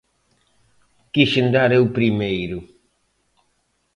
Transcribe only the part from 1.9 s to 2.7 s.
primeiro.